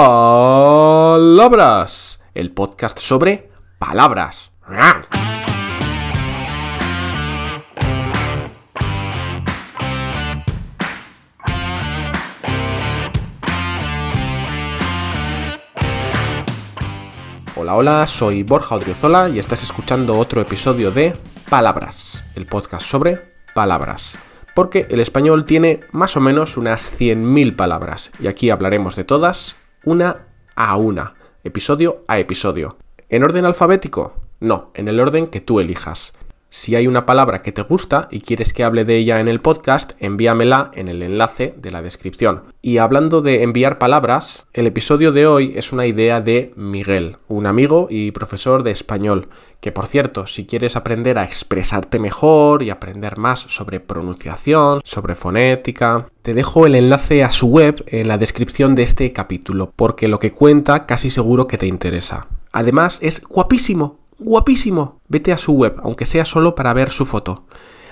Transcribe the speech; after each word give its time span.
Palabras, 0.00 1.90
el 2.32 2.52
podcast 2.52 3.00
sobre 3.00 3.50
palabras. 3.80 4.52
Hola, 17.56 17.74
hola, 17.74 18.06
soy 18.06 18.44
Borja 18.44 18.76
Odriozola 18.76 19.28
y 19.28 19.40
estás 19.40 19.64
escuchando 19.64 20.16
otro 20.16 20.40
episodio 20.40 20.92
de 20.92 21.16
Palabras, 21.50 22.24
el 22.36 22.46
podcast 22.46 22.86
sobre 22.86 23.18
palabras. 23.52 24.16
Porque 24.54 24.86
el 24.90 25.00
español 25.00 25.44
tiene 25.44 25.80
más 25.90 26.16
o 26.16 26.20
menos 26.20 26.56
unas 26.56 26.96
100.000 26.96 27.56
palabras 27.56 28.12
y 28.20 28.28
aquí 28.28 28.50
hablaremos 28.50 28.94
de 28.94 29.02
todas 29.02 29.56
una 29.88 30.26
a 30.54 30.76
una, 30.76 31.14
episodio 31.44 32.04
a 32.08 32.18
episodio. 32.18 32.76
¿En 33.08 33.24
orden 33.24 33.46
alfabético? 33.46 34.20
No, 34.38 34.70
en 34.74 34.86
el 34.86 35.00
orden 35.00 35.28
que 35.28 35.40
tú 35.40 35.60
elijas. 35.60 36.12
Si 36.50 36.74
hay 36.76 36.86
una 36.86 37.04
palabra 37.04 37.42
que 37.42 37.52
te 37.52 37.60
gusta 37.60 38.08
y 38.10 38.20
quieres 38.20 38.54
que 38.54 38.64
hable 38.64 38.86
de 38.86 38.96
ella 38.96 39.20
en 39.20 39.28
el 39.28 39.40
podcast, 39.40 39.92
envíamela 40.00 40.70
en 40.72 40.88
el 40.88 41.02
enlace 41.02 41.54
de 41.58 41.70
la 41.70 41.82
descripción. 41.82 42.44
Y 42.62 42.78
hablando 42.78 43.20
de 43.20 43.42
enviar 43.42 43.76
palabras, 43.76 44.46
el 44.54 44.66
episodio 44.66 45.12
de 45.12 45.26
hoy 45.26 45.52
es 45.56 45.72
una 45.72 45.84
idea 45.84 46.22
de 46.22 46.54
Miguel, 46.56 47.18
un 47.28 47.46
amigo 47.46 47.88
y 47.90 48.12
profesor 48.12 48.62
de 48.62 48.70
español, 48.70 49.28
que 49.60 49.72
por 49.72 49.86
cierto, 49.86 50.26
si 50.26 50.46
quieres 50.46 50.74
aprender 50.74 51.18
a 51.18 51.24
expresarte 51.24 51.98
mejor 51.98 52.62
y 52.62 52.70
aprender 52.70 53.18
más 53.18 53.40
sobre 53.40 53.80
pronunciación, 53.80 54.80
sobre 54.84 55.16
fonética, 55.16 56.08
te 56.22 56.32
dejo 56.32 56.64
el 56.64 56.76
enlace 56.76 57.24
a 57.24 57.30
su 57.30 57.48
web 57.48 57.84
en 57.88 58.08
la 58.08 58.16
descripción 58.16 58.74
de 58.74 58.84
este 58.84 59.12
capítulo, 59.12 59.70
porque 59.76 60.08
lo 60.08 60.18
que 60.18 60.32
cuenta 60.32 60.86
casi 60.86 61.10
seguro 61.10 61.46
que 61.46 61.58
te 61.58 61.66
interesa. 61.66 62.28
Además, 62.52 62.98
es 63.02 63.22
guapísimo, 63.22 63.98
guapísimo. 64.18 65.00
Vete 65.08 65.32
a 65.32 65.38
su 65.38 65.52
web, 65.52 65.76
aunque 65.82 66.06
sea 66.06 66.24
solo 66.24 66.54
para 66.54 66.72
ver 66.72 66.90
su 66.90 67.06
foto. 67.06 67.46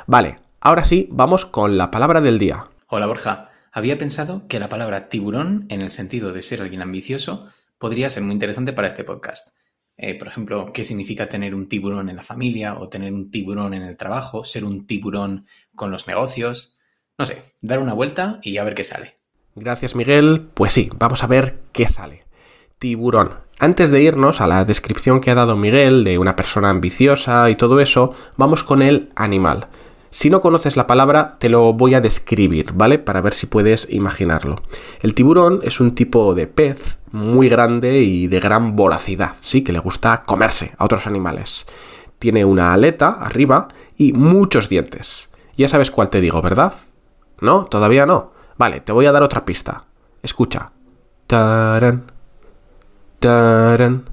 Vale, 0.07 0.39
ahora 0.61 0.85
sí, 0.85 1.09
vamos 1.11 1.47
con 1.47 1.79
la 1.79 1.91
palabra 1.91 2.21
del 2.21 2.39
día. 2.39 2.69
Hola 2.89 3.07
Borja, 3.07 3.51
había 3.73 3.99
pensado 3.99 4.47
que 4.49 4.61
la 4.61 4.69
palabra 4.69 5.09
tiburón, 5.09 5.67
en 5.69 5.83
el 5.83 5.91
sentido 5.91 6.33
de 6.33 6.43
ser 6.43 6.63
alguien 6.63 6.83
ambicioso, 6.83 7.49
podría 7.79 8.11
ser 8.11 8.23
muy 8.23 8.33
interesante 8.33 8.73
para 8.73 8.89
este 8.89 9.05
podcast. 9.05 9.55
Eh, 9.97 10.19
por 10.19 10.29
ejemplo, 10.29 10.73
¿qué 10.73 10.85
significa 10.85 11.29
tener 11.29 11.55
un 11.55 11.69
tiburón 11.69 12.11
en 12.11 12.17
la 12.17 12.23
familia 12.23 12.79
o 12.79 12.89
tener 12.89 13.13
un 13.13 13.31
tiburón 13.31 13.73
en 13.75 13.83
el 13.83 13.97
trabajo? 13.97 14.45
¿Ser 14.45 14.65
un 14.65 14.87
tiburón 14.87 15.47
con 15.75 15.91
los 15.91 16.07
negocios? 16.07 16.77
No 17.19 17.25
sé, 17.25 17.55
dar 17.63 17.79
una 17.79 17.95
vuelta 17.95 18.41
y 18.43 18.59
a 18.59 18.65
ver 18.65 18.75
qué 18.75 18.85
sale. 18.85 19.15
Gracias 19.55 19.97
Miguel. 19.97 20.49
Pues 20.53 20.73
sí, 20.75 20.91
vamos 20.99 21.23
a 21.23 21.27
ver 21.27 21.61
qué 21.73 21.89
sale. 21.89 22.25
Tiburón. 22.79 23.46
Antes 23.59 23.91
de 23.91 24.03
irnos 24.03 24.43
a 24.43 24.47
la 24.47 24.67
descripción 24.67 25.21
que 25.21 25.31
ha 25.31 25.35
dado 25.35 25.57
Miguel 25.57 26.05
de 26.05 26.19
una 26.19 26.37
persona 26.37 26.69
ambiciosa 26.69 27.49
y 27.49 27.57
todo 27.57 27.81
eso, 27.81 28.13
vamos 28.37 28.63
con 28.63 28.83
el 28.83 29.11
animal. 29.17 29.69
Si 30.11 30.29
no 30.29 30.43
conoces 30.43 30.77
la 30.77 30.87
palabra, 30.87 31.37
te 31.39 31.49
lo 31.49 31.73
voy 31.73 31.95
a 31.95 32.03
describir, 32.03 32.73
¿vale? 32.75 32.99
Para 32.99 33.23
ver 33.23 33.33
si 33.33 33.47
puedes 33.47 33.89
imaginarlo. 33.91 34.63
El 35.01 35.15
tiburón 35.15 35.61
es 35.63 35.81
un 35.81 35.95
tipo 35.95 36.35
de 36.35 36.47
pez 36.47 36.99
muy 37.13 37.49
grande 37.49 38.01
y 38.01 38.27
de 38.27 38.41
gran 38.41 38.77
voracidad, 38.77 39.37
sí, 39.41 39.63
que 39.63 39.73
le 39.73 39.79
gusta 39.79 40.23
comerse 40.23 40.75
a 40.77 40.85
otros 40.85 41.07
animales. 41.07 41.67
Tiene 42.19 42.45
una 42.45 42.75
aleta 42.75 43.09
arriba 43.09 43.69
y 43.97 44.13
muchos 44.13 44.69
dientes. 44.69 45.31
Ya 45.57 45.69
sabes 45.69 45.91
cuál 45.91 46.11
te 46.11 46.21
digo, 46.21 46.43
¿verdad? 46.43 46.75
¿No? 47.41 47.65
¿Todavía 47.65 48.05
no? 48.05 48.33
Vale, 48.59 48.81
te 48.81 48.93
voy 48.93 49.07
a 49.07 49.13
dar 49.13 49.23
otra 49.23 49.47
pista. 49.47 49.85
Escucha. 50.23 50.73
Taran, 53.19 54.05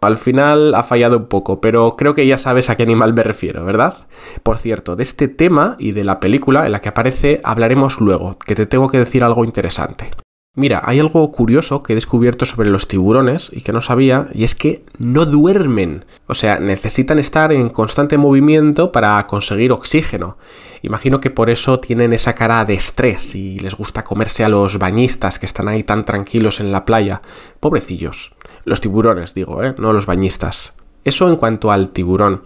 al 0.00 0.18
final 0.18 0.74
ha 0.74 0.82
fallado 0.82 1.16
un 1.16 1.26
poco, 1.26 1.60
pero 1.60 1.96
creo 1.96 2.14
que 2.14 2.26
ya 2.26 2.38
sabes 2.38 2.70
a 2.70 2.76
qué 2.76 2.82
animal 2.82 3.14
me 3.14 3.22
refiero, 3.22 3.64
¿verdad? 3.64 4.06
Por 4.42 4.58
cierto, 4.58 4.96
de 4.96 5.02
este 5.02 5.28
tema 5.28 5.76
y 5.78 5.92
de 5.92 6.04
la 6.04 6.20
película 6.20 6.66
en 6.66 6.72
la 6.72 6.80
que 6.80 6.90
aparece 6.90 7.40
hablaremos 7.42 8.00
luego, 8.00 8.38
que 8.38 8.54
te 8.54 8.66
tengo 8.66 8.88
que 8.88 8.98
decir 8.98 9.24
algo 9.24 9.44
interesante. 9.44 10.10
Mira, 10.58 10.80
hay 10.86 10.98
algo 10.98 11.30
curioso 11.32 11.82
que 11.82 11.92
he 11.92 11.94
descubierto 11.94 12.46
sobre 12.46 12.70
los 12.70 12.88
tiburones 12.88 13.50
y 13.52 13.60
que 13.60 13.74
no 13.74 13.82
sabía, 13.82 14.28
y 14.32 14.44
es 14.44 14.54
que 14.54 14.86
no 14.96 15.26
duermen. 15.26 16.06
O 16.28 16.34
sea, 16.34 16.58
necesitan 16.58 17.18
estar 17.18 17.52
en 17.52 17.68
constante 17.68 18.16
movimiento 18.16 18.90
para 18.90 19.26
conseguir 19.26 19.70
oxígeno. 19.70 20.38
Imagino 20.80 21.20
que 21.20 21.30
por 21.30 21.50
eso 21.50 21.78
tienen 21.78 22.14
esa 22.14 22.34
cara 22.34 22.64
de 22.64 22.72
estrés 22.72 23.34
y 23.34 23.58
les 23.58 23.74
gusta 23.74 24.02
comerse 24.02 24.44
a 24.44 24.48
los 24.48 24.78
bañistas 24.78 25.38
que 25.38 25.44
están 25.44 25.68
ahí 25.68 25.82
tan 25.82 26.06
tranquilos 26.06 26.58
en 26.58 26.72
la 26.72 26.86
playa. 26.86 27.20
Pobrecillos. 27.60 28.32
Los 28.64 28.80
tiburones, 28.80 29.34
digo, 29.34 29.62
¿eh? 29.62 29.74
No 29.76 29.92
los 29.92 30.06
bañistas. 30.06 30.72
Eso 31.06 31.28
en 31.28 31.36
cuanto 31.36 31.70
al 31.70 31.90
tiburón. 31.90 32.42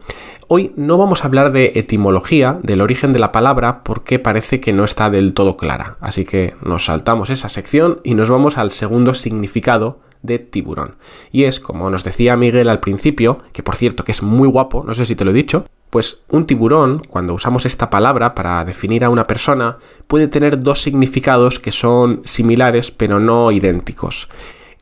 Hoy 0.47 0.75
no 0.77 0.99
vamos 0.99 1.23
a 1.23 1.29
hablar 1.29 1.51
de 1.51 1.73
etimología, 1.77 2.59
del 2.63 2.83
origen 2.83 3.15
de 3.15 3.19
la 3.19 3.33
palabra, 3.33 3.83
porque 3.83 4.19
parece 4.19 4.61
que 4.61 4.75
no 4.75 4.85
está 4.85 5.09
del 5.09 5.33
todo 5.33 5.57
clara. 5.57 5.97
Así 6.01 6.27
que 6.27 6.55
nos 6.63 6.85
saltamos 6.85 7.31
esa 7.31 7.49
sección 7.49 8.03
y 8.05 8.15
nos 8.15 8.29
vamos 8.29 8.59
al 8.59 8.71
segundo 8.71 9.15
significado 9.15 10.01
de 10.21 10.39
tiburón. 10.39 10.97
Y 11.33 11.45
es, 11.45 11.59
como 11.59 11.89
nos 11.89 12.05
decía 12.05 12.37
Miguel 12.37 12.69
al 12.69 12.81
principio, 12.81 13.39
que 13.55 13.63
por 13.63 13.77
cierto 13.77 14.05
que 14.05 14.13
es 14.13 14.23
muy 14.23 14.47
guapo, 14.47 14.85
no 14.87 14.95
sé 14.95 15.07
si 15.07 15.17
te 15.17 15.25
lo 15.25 15.31
he 15.31 15.35
dicho, 15.35 15.65
pues 15.89 16.21
un 16.29 16.45
tiburón, 16.45 17.01
cuando 17.09 17.33
usamos 17.33 17.65
esta 17.65 17.89
palabra 17.89 18.35
para 18.35 18.63
definir 18.67 19.05
a 19.05 19.09
una 19.09 19.27
persona, 19.27 19.79
puede 20.07 20.29
tener 20.29 20.63
dos 20.63 20.83
significados 20.83 21.61
que 21.61 21.73
son 21.73 22.21
similares 22.27 22.91
pero 22.91 23.21
no 23.21 23.53
idénticos. 23.53 24.29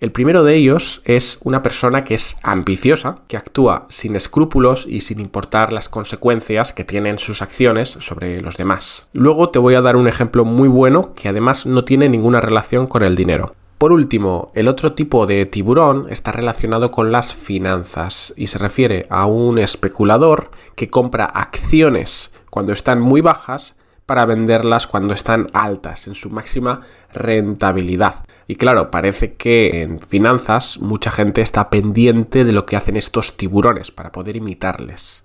El 0.00 0.12
primero 0.12 0.44
de 0.44 0.54
ellos 0.54 1.02
es 1.04 1.40
una 1.42 1.60
persona 1.60 2.04
que 2.04 2.14
es 2.14 2.36
ambiciosa, 2.44 3.18
que 3.26 3.36
actúa 3.36 3.86
sin 3.88 4.14
escrúpulos 4.14 4.86
y 4.88 5.00
sin 5.00 5.18
importar 5.18 5.72
las 5.72 5.88
consecuencias 5.88 6.72
que 6.72 6.84
tienen 6.84 7.18
sus 7.18 7.42
acciones 7.42 7.96
sobre 7.98 8.40
los 8.40 8.56
demás. 8.56 9.08
Luego 9.12 9.50
te 9.50 9.58
voy 9.58 9.74
a 9.74 9.80
dar 9.80 9.96
un 9.96 10.06
ejemplo 10.06 10.44
muy 10.44 10.68
bueno 10.68 11.14
que 11.16 11.28
además 11.28 11.66
no 11.66 11.84
tiene 11.84 12.08
ninguna 12.08 12.40
relación 12.40 12.86
con 12.86 13.02
el 13.02 13.16
dinero. 13.16 13.56
Por 13.76 13.90
último, 13.90 14.52
el 14.54 14.68
otro 14.68 14.92
tipo 14.92 15.26
de 15.26 15.46
tiburón 15.46 16.06
está 16.10 16.30
relacionado 16.30 16.92
con 16.92 17.10
las 17.10 17.34
finanzas 17.34 18.32
y 18.36 18.46
se 18.46 18.58
refiere 18.58 19.06
a 19.10 19.26
un 19.26 19.58
especulador 19.58 20.52
que 20.76 20.90
compra 20.90 21.24
acciones 21.24 22.30
cuando 22.50 22.72
están 22.72 23.00
muy 23.00 23.20
bajas 23.20 23.74
para 24.06 24.26
venderlas 24.26 24.86
cuando 24.86 25.12
están 25.12 25.48
altas, 25.52 26.06
en 26.06 26.14
su 26.14 26.30
máxima 26.30 26.80
rentabilidad. 27.12 28.24
Y 28.50 28.56
claro, 28.56 28.90
parece 28.90 29.34
que 29.34 29.82
en 29.82 29.98
finanzas 29.98 30.78
mucha 30.80 31.10
gente 31.10 31.42
está 31.42 31.68
pendiente 31.68 32.46
de 32.46 32.52
lo 32.52 32.64
que 32.64 32.76
hacen 32.76 32.96
estos 32.96 33.36
tiburones 33.36 33.90
para 33.90 34.10
poder 34.10 34.36
imitarles. 34.36 35.22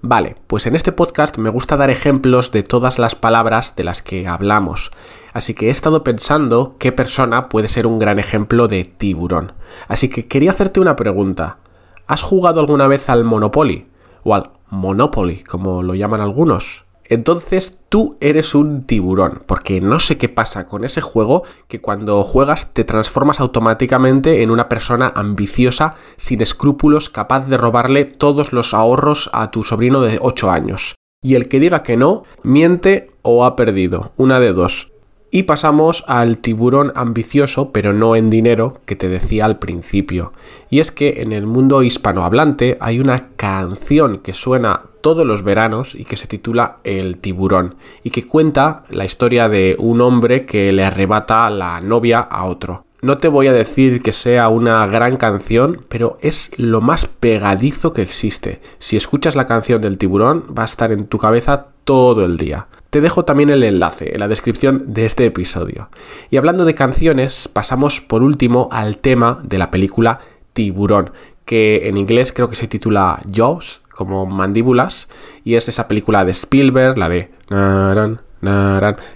Vale, 0.00 0.36
pues 0.46 0.66
en 0.66 0.74
este 0.74 0.92
podcast 0.92 1.36
me 1.36 1.50
gusta 1.50 1.76
dar 1.76 1.90
ejemplos 1.90 2.52
de 2.52 2.62
todas 2.62 2.98
las 2.98 3.14
palabras 3.14 3.76
de 3.76 3.84
las 3.84 4.00
que 4.00 4.26
hablamos. 4.26 4.90
Así 5.34 5.52
que 5.52 5.68
he 5.68 5.70
estado 5.70 6.02
pensando 6.02 6.76
qué 6.78 6.90
persona 6.90 7.50
puede 7.50 7.68
ser 7.68 7.86
un 7.86 7.98
gran 7.98 8.18
ejemplo 8.18 8.66
de 8.66 8.84
tiburón. 8.84 9.52
Así 9.88 10.08
que 10.08 10.26
quería 10.26 10.52
hacerte 10.52 10.80
una 10.80 10.96
pregunta. 10.96 11.58
¿Has 12.06 12.22
jugado 12.22 12.60
alguna 12.60 12.88
vez 12.88 13.10
al 13.10 13.24
Monopoly? 13.24 13.84
O 14.22 14.34
al 14.34 14.44
Monopoly, 14.70 15.44
como 15.44 15.82
lo 15.82 15.94
llaman 15.94 16.22
algunos 16.22 16.85
entonces 17.08 17.80
tú 17.88 18.16
eres 18.20 18.54
un 18.54 18.84
tiburón, 18.84 19.42
porque 19.46 19.80
no 19.80 20.00
sé 20.00 20.18
qué 20.18 20.28
pasa 20.28 20.66
con 20.66 20.84
ese 20.84 21.00
juego 21.00 21.44
que 21.68 21.80
cuando 21.80 22.22
juegas 22.24 22.72
te 22.72 22.84
transformas 22.84 23.40
automáticamente 23.40 24.42
en 24.42 24.50
una 24.50 24.68
persona 24.68 25.12
ambiciosa, 25.14 25.94
sin 26.16 26.40
escrúpulos, 26.40 27.10
capaz 27.10 27.46
de 27.46 27.56
robarle 27.56 28.04
todos 28.04 28.52
los 28.52 28.74
ahorros 28.74 29.30
a 29.32 29.50
tu 29.50 29.64
sobrino 29.64 30.00
de 30.00 30.18
8 30.20 30.50
años. 30.50 30.94
Y 31.22 31.34
el 31.34 31.48
que 31.48 31.60
diga 31.60 31.82
que 31.82 31.96
no, 31.96 32.24
miente 32.42 33.08
o 33.22 33.44
ha 33.44 33.56
perdido, 33.56 34.12
una 34.16 34.38
de 34.38 34.52
dos. 34.52 34.92
Y 35.30 35.42
pasamos 35.42 36.04
al 36.06 36.38
tiburón 36.38 36.92
ambicioso, 36.94 37.72
pero 37.72 37.92
no 37.92 38.14
en 38.16 38.30
dinero, 38.30 38.80
que 38.86 38.96
te 38.96 39.08
decía 39.08 39.44
al 39.44 39.58
principio. 39.58 40.32
Y 40.70 40.78
es 40.78 40.92
que 40.92 41.22
en 41.22 41.32
el 41.32 41.46
mundo 41.46 41.82
hispanohablante 41.82 42.78
hay 42.80 43.00
una 43.00 43.30
canción 43.36 44.18
que 44.18 44.34
suena 44.34 44.82
todos 45.06 45.24
los 45.24 45.44
veranos 45.44 45.94
y 45.94 46.04
que 46.04 46.16
se 46.16 46.26
titula 46.26 46.78
El 46.82 47.18
tiburón 47.18 47.76
y 48.02 48.10
que 48.10 48.24
cuenta 48.24 48.82
la 48.90 49.04
historia 49.04 49.48
de 49.48 49.76
un 49.78 50.00
hombre 50.00 50.46
que 50.46 50.72
le 50.72 50.84
arrebata 50.84 51.48
la 51.48 51.80
novia 51.80 52.18
a 52.18 52.44
otro. 52.44 52.86
No 53.02 53.18
te 53.18 53.28
voy 53.28 53.46
a 53.46 53.52
decir 53.52 54.02
que 54.02 54.10
sea 54.10 54.48
una 54.48 54.84
gran 54.88 55.16
canción, 55.16 55.84
pero 55.88 56.18
es 56.22 56.50
lo 56.56 56.80
más 56.80 57.06
pegadizo 57.06 57.92
que 57.92 58.02
existe. 58.02 58.60
Si 58.80 58.96
escuchas 58.96 59.36
la 59.36 59.46
canción 59.46 59.80
del 59.80 59.96
tiburón, 59.96 60.46
va 60.58 60.62
a 60.62 60.72
estar 60.72 60.90
en 60.90 61.06
tu 61.06 61.18
cabeza 61.18 61.68
todo 61.84 62.24
el 62.24 62.36
día. 62.36 62.66
Te 62.90 63.00
dejo 63.00 63.24
también 63.24 63.50
el 63.50 63.62
enlace 63.62 64.12
en 64.12 64.18
la 64.18 64.26
descripción 64.26 64.92
de 64.92 65.04
este 65.06 65.24
episodio. 65.24 65.88
Y 66.30 66.36
hablando 66.36 66.64
de 66.64 66.74
canciones, 66.74 67.46
pasamos 67.46 68.00
por 68.00 68.24
último 68.24 68.68
al 68.72 68.96
tema 68.96 69.38
de 69.44 69.58
la 69.58 69.70
película 69.70 70.18
Tiburón, 70.52 71.12
que 71.46 71.88
en 71.88 71.96
inglés 71.96 72.32
creo 72.32 72.50
que 72.50 72.56
se 72.56 72.68
titula 72.68 73.22
Jaws, 73.32 73.80
como 73.94 74.26
mandíbulas, 74.26 75.08
y 75.44 75.54
es 75.54 75.68
esa 75.68 75.88
película 75.88 76.26
de 76.26 76.32
Spielberg, 76.32 76.98
la 76.98 77.08
de 77.08 77.30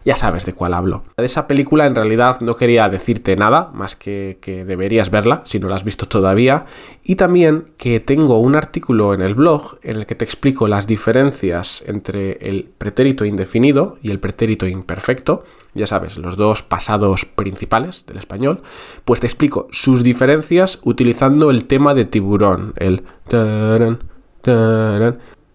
Ya 0.04 0.16
sabes 0.16 0.44
de 0.46 0.54
cuál 0.54 0.74
hablo. 0.74 1.04
De 1.16 1.24
esa 1.24 1.46
película 1.46 1.86
en 1.86 1.94
realidad 1.94 2.40
no 2.40 2.56
quería 2.56 2.88
decirte 2.88 3.36
nada, 3.36 3.70
más 3.72 3.96
que 3.96 4.38
que 4.40 4.64
deberías 4.64 5.10
verla 5.10 5.42
si 5.44 5.58
no 5.58 5.68
la 5.68 5.76
has 5.76 5.84
visto 5.84 6.06
todavía. 6.06 6.66
Y 7.02 7.16
también 7.16 7.66
que 7.76 8.00
tengo 8.00 8.38
un 8.40 8.56
artículo 8.56 9.14
en 9.14 9.22
el 9.22 9.34
blog 9.34 9.78
en 9.82 9.96
el 9.96 10.06
que 10.06 10.14
te 10.14 10.24
explico 10.24 10.68
las 10.68 10.86
diferencias 10.86 11.82
entre 11.86 12.32
el 12.48 12.70
pretérito 12.76 13.24
indefinido 13.24 13.98
y 14.02 14.10
el 14.10 14.20
pretérito 14.20 14.66
imperfecto. 14.66 15.44
Ya 15.74 15.86
sabes, 15.86 16.18
los 16.18 16.36
dos 16.36 16.62
pasados 16.62 17.24
principales 17.24 18.06
del 18.06 18.18
español. 18.18 18.62
Pues 19.04 19.20
te 19.20 19.26
explico 19.26 19.68
sus 19.70 20.02
diferencias 20.02 20.80
utilizando 20.82 21.50
el 21.50 21.66
tema 21.66 21.94
de 21.94 22.04
tiburón. 22.04 22.74
El... 22.76 23.04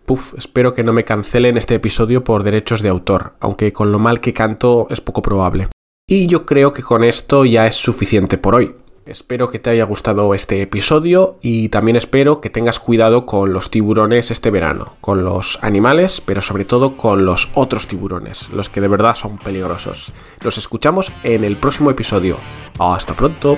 Puf, 0.06 0.36
espero 0.38 0.76
que 0.76 0.84
no 0.84 0.94
me 0.94 1.04
cancelen 1.04 1.58
este 1.58 1.76
episodio 1.76 2.24
por 2.24 2.44
derechos 2.44 2.84
de 2.84 2.90
autor, 2.90 3.34
aunque 3.40 3.74
con 3.74 3.92
lo 3.92 3.98
mal 3.98 4.20
que 4.20 4.34
canto 4.34 4.86
es 4.92 5.02
poco 5.02 5.24
probable. 5.24 5.68
Y 6.08 6.28
yo 6.28 6.46
creo 6.46 6.74
que 6.74 6.84
con 6.84 7.04
esto 7.04 7.44
ya 7.44 7.66
es 7.66 7.76
suficiente 7.76 8.38
por 8.38 8.54
hoy. 8.54 8.76
Espero 9.08 9.50
que 9.50 9.58
te 9.58 9.72
haya 9.72 9.84
gustado 9.84 10.36
este 10.36 10.62
episodio 10.62 11.38
y 11.42 11.70
también 11.70 11.96
espero 11.96 12.40
que 12.40 12.52
tengas 12.52 12.80
cuidado 12.80 13.26
con 13.26 13.52
los 13.52 13.72
tiburones 13.72 14.30
este 14.30 14.52
verano, 14.52 14.98
con 15.02 15.24
los 15.24 15.58
animales, 15.64 16.22
pero 16.22 16.42
sobre 16.42 16.66
todo 16.66 16.98
con 16.98 17.26
los 17.26 17.50
otros 17.56 17.88
tiburones, 17.88 18.50
los 18.50 18.70
que 18.70 18.82
de 18.82 18.88
verdad 18.88 19.16
son 19.16 19.40
peligrosos. 19.40 20.12
Nos 20.44 20.60
escuchamos 20.60 21.12
en 21.24 21.44
el 21.44 21.58
próximo 21.58 21.90
episodio. 21.90 22.38
Hasta 22.78 23.16
pronto. 23.16 23.58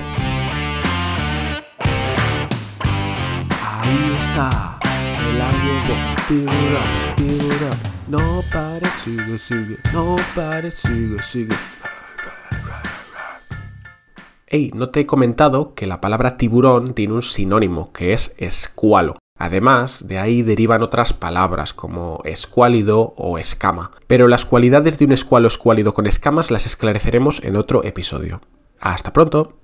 Ahí 3.50 4.16
está 4.28 4.77
tiburón, 6.28 7.14
tiburón. 7.16 7.78
No 8.06 8.42
pare, 8.52 8.86
sigue, 9.02 9.38
sigue, 9.38 9.76
no 9.94 10.16
pare, 10.34 10.70
sigue, 10.70 11.18
sigue. 11.22 11.56
Hey, 14.46 14.70
no 14.74 14.90
te 14.90 15.00
he 15.00 15.06
comentado 15.06 15.74
que 15.74 15.86
la 15.86 16.00
palabra 16.00 16.36
tiburón 16.36 16.94
tiene 16.94 17.14
un 17.14 17.22
sinónimo, 17.22 17.92
que 17.92 18.12
es 18.12 18.34
escualo. 18.38 19.18
Además, 19.38 20.06
de 20.06 20.18
ahí 20.18 20.42
derivan 20.42 20.82
otras 20.82 21.12
palabras 21.12 21.72
como 21.72 22.20
escuálido 22.24 23.14
o 23.16 23.38
escama. 23.38 23.92
Pero 24.06 24.26
las 24.28 24.44
cualidades 24.44 24.98
de 24.98 25.04
un 25.04 25.12
escualo 25.12 25.48
escuálido 25.48 25.94
con 25.94 26.06
escamas 26.06 26.50
las 26.50 26.66
esclareceremos 26.66 27.42
en 27.44 27.56
otro 27.56 27.84
episodio. 27.84 28.40
Hasta 28.80 29.12
pronto. 29.12 29.58